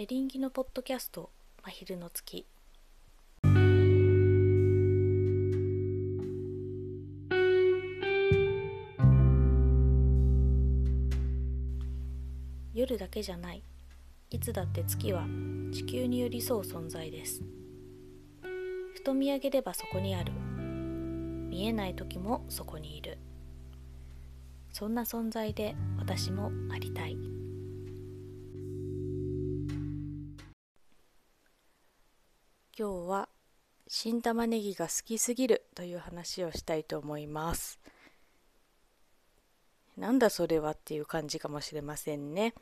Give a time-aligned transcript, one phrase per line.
[0.00, 1.28] エリンギのポッドキャスト
[1.62, 2.46] 「真昼の月」
[12.72, 13.62] 夜だけじゃない。
[14.30, 15.26] いつだって月は
[15.70, 17.42] 地球に寄り添う存在です。
[18.94, 20.32] ふと見上げればそこにある。
[20.32, 23.18] 見えない時もそこにいる。
[24.72, 27.39] そんな存在で私もありたい。
[32.78, 33.28] 今日は
[33.88, 37.80] 新玉ねぎが好きすぎるという話をしたいと思います。
[39.96, 42.54] なんだそれはっていう感じかもしれませんね。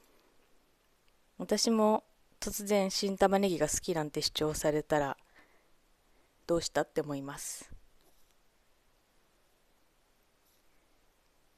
[1.36, 2.04] 私も
[2.40, 5.16] 突然新玉ねぎが好きなんて主張されたら
[6.46, 7.70] どうしたって思います。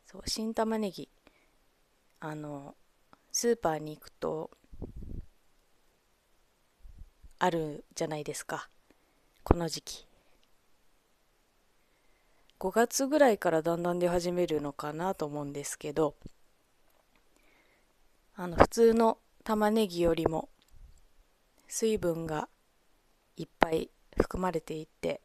[0.06, 1.08] そう新玉ねぎ。
[2.18, 2.74] あの
[3.30, 4.50] スーパーに行くと
[7.40, 8.68] あるじゃないですか。
[9.44, 10.06] この時期。
[12.60, 16.14] 5月ぐらいからだんだん出始めるのかなと思うんですけど
[18.36, 20.50] あの普通の玉ねぎよりも
[21.66, 22.50] 水分が
[23.38, 25.22] いっぱい含まれていて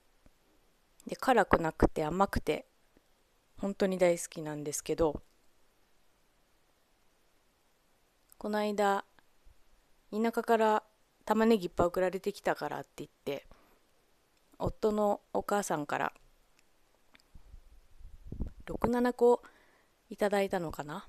[1.06, 2.66] で辛くなくて甘くて
[3.59, 5.22] 本当に大好きなんですけど
[8.38, 9.04] この間
[10.14, 10.84] 田舎から
[11.26, 13.45] 玉ねぎいっぱい送られてきたからって言って
[14.59, 16.14] 夫のお母さんから
[18.67, 19.42] 67個
[20.09, 21.08] いただいたのかな？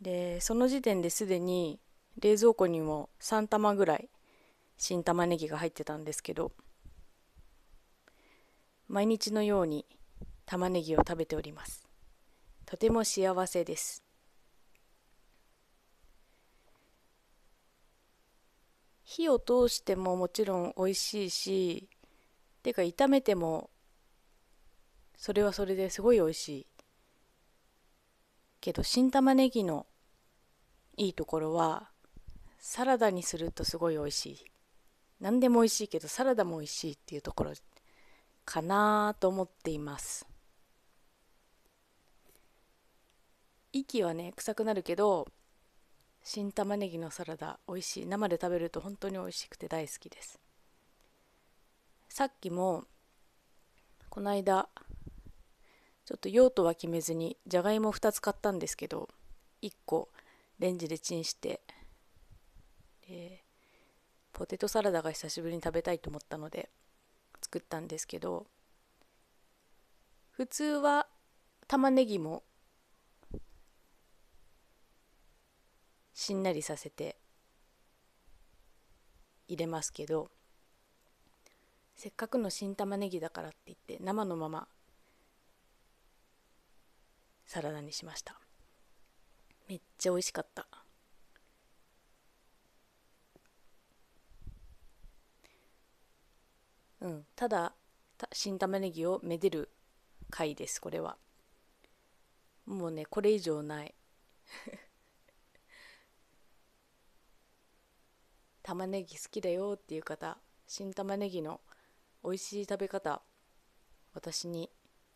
[0.00, 1.80] でその時点ですでに
[2.20, 4.08] 冷蔵庫にも3玉ぐらい
[4.76, 6.52] 新玉ねぎが入ってたんですけど
[8.88, 9.86] 毎日のように
[10.44, 11.84] 玉ねぎを食べております。
[12.66, 14.05] とても幸せです。
[19.16, 21.88] 火を通してももちろん美味しいし
[22.62, 23.70] てか炒めても
[25.16, 26.66] それはそれですごい美味しい。
[28.60, 29.86] けど新玉ねぎの
[30.98, 31.88] いいところは
[32.58, 34.44] サラダにするとすごい美味しい。
[35.18, 37.52] 何でも美味しいけどサラダも美味しいっていうところ
[38.44, 40.26] かなと思っています。
[43.72, 45.26] 息はね臭くなるけど
[46.28, 48.06] 新玉ねぎのサラダ美味しい。
[48.06, 50.40] 生で食べると本当に美味しくて大好きです。
[52.08, 52.82] さっきも
[54.10, 54.68] この間
[56.04, 59.08] ちょっと用途は決めずにじゃがいも2つ買ったんですけど
[59.62, 60.08] 1個
[60.58, 61.60] レンジでチンして
[63.06, 63.44] で
[64.32, 66.70] ポテトサラダが久しぶりに食べたいと思ったので
[67.40, 68.46] 作ったんですけど
[70.32, 71.06] 普通は
[71.68, 72.42] 玉ねぎも
[76.26, 77.14] しんなりさせて
[79.46, 80.28] 入れますけど
[81.94, 84.66] せっかくの新玉ねぎだからって言って生のまま
[87.44, 88.40] サラダにしました。
[89.68, 90.66] めっちゃ美味しかった。
[97.02, 97.72] うんただ
[98.32, 99.70] 新玉ねぎをめでる
[100.28, 101.16] 回ですこれは。
[102.66, 103.94] もうねこれ以上ない。
[108.66, 111.60] 玉ねぎ好きだよっていう方新玉ねぎの
[112.24, 113.22] 美味しい食べ方
[114.12, 114.68] 私に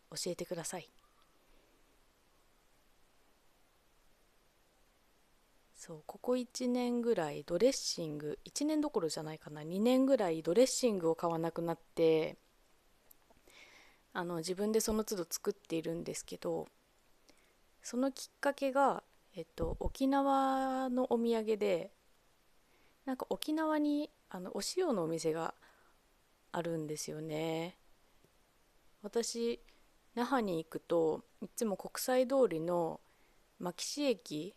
[0.09, 0.89] 教えてください。
[5.75, 12.37] そうここ1年ぐらいドレッシング1年どころじゃないかな2年ぐらいドレッシングを買わなくなって
[14.13, 16.67] あの自分でその都度作っているんですけど
[17.81, 19.01] そのきっかけが、
[19.35, 21.91] えっと、沖縄のお土産で
[23.05, 25.53] なんか沖縄にあのお塩のお店が
[26.51, 27.77] あるんですよね。
[29.01, 29.59] 私
[30.15, 32.99] 那覇に行くといつも国際通りの
[33.59, 34.55] 牧師駅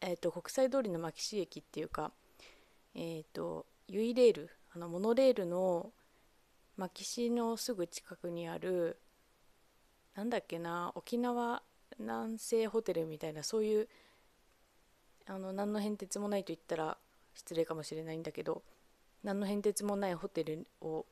[0.00, 2.12] えっ、ー、と国際通りの牧師駅っていうか
[2.94, 5.92] えっ、ー、とユイレールあのモノレールの
[6.76, 9.00] 牧師のすぐ近くにある
[10.14, 11.62] なんだっけな沖縄
[11.98, 13.88] 南西ホテルみたいなそういう
[15.26, 16.98] あの何の変哲もないと言ったら
[17.38, 18.62] 失礼かもしれないんだけど
[19.22, 21.06] 何の変哲もないホテルを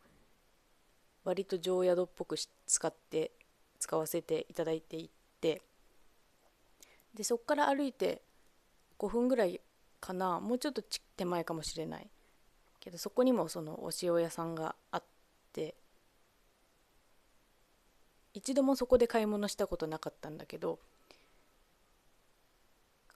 [1.25, 2.37] 割と常宿っぽく
[2.67, 3.31] 使って
[3.79, 5.09] 使わせていただいていっ
[5.41, 5.63] て
[7.15, 8.23] でそこから歩いて
[8.99, 9.61] 5分ぐらい
[10.01, 10.83] かなもうちょっと
[11.17, 12.09] 手前かもしれない。
[12.81, 15.03] けどそこにもそのお塩屋さんがあっ
[15.53, 15.75] て
[18.35, 20.79] 一度もそこで買い物したことなかったんだけど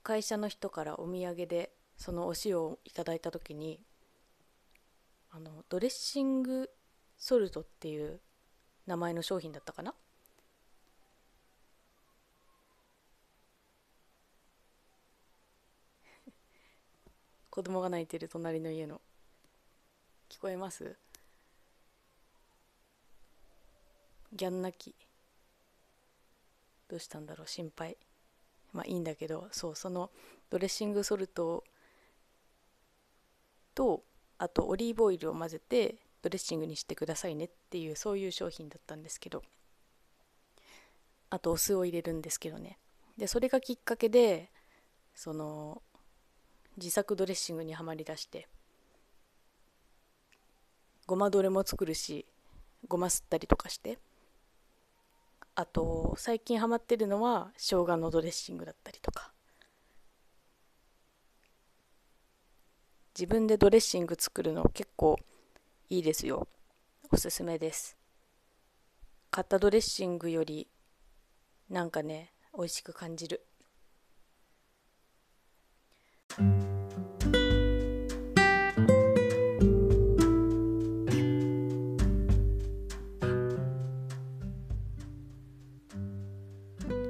[0.03, 3.79] 会社の人からお土産でそのお塩をいただいた時に
[5.31, 6.71] あのドレッシング
[7.19, 8.21] ソルトっていう
[8.87, 9.95] 名前の商品だったかな？
[17.51, 19.03] 子供が泣いてる隣の家の。
[20.31, 20.97] 聞こえます？
[24.33, 24.97] ギャン泣き。
[26.89, 27.47] どうしたんだろう？
[27.47, 27.99] 心配。
[28.73, 30.11] まあいいんだけどそうその
[30.49, 31.63] ドレッシングソルト
[33.75, 34.03] と
[34.39, 39.43] あとオリーブオイルを混ぜてドレッシングにしてくださいねっていうそういう商品だったんですけど。
[41.31, 42.77] あとお酢を入れるんですけどね。
[43.17, 44.51] でそれがきっかけで
[45.15, 45.81] その
[46.77, 48.49] 自作ドレッシングにはまりだして。
[51.07, 52.25] ごまどれも作るし
[52.87, 53.99] ごますったりとかして。
[55.55, 59.33] あと最近ハマってるのは生姜のドレッシングだったりとか。
[63.19, 65.19] 自分でドレッシング作るの結構
[65.89, 66.49] いいですよ。
[67.13, 67.97] おすすめです。
[69.31, 70.69] 買ったドレッシングより
[71.69, 73.45] なんかね美味しく感じる。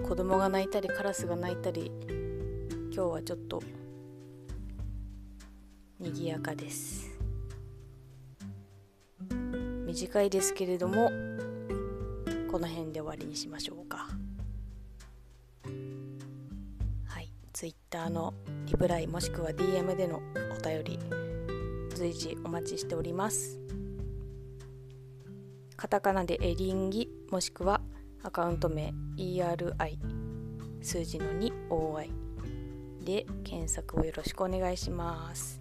[0.03, 1.93] 子供が泣いたりカラスが鳴いたり
[2.93, 3.63] 今日はちょっと
[6.01, 7.11] 賑やかです。
[9.87, 11.11] 短いですけれども
[12.51, 14.09] この辺で終わりにしましょうか。
[17.05, 17.31] はい。
[17.53, 18.33] Twitter の
[18.65, 20.23] リプライもしくは DM での
[20.59, 20.99] お便り
[21.95, 23.61] 随時お待ちしております。
[25.77, 27.83] カタカナでエリンギもしくは
[28.23, 29.99] アカウント名 ERI
[30.81, 32.11] 数字の 2OI
[33.05, 35.60] で検索をよろしくお願いします。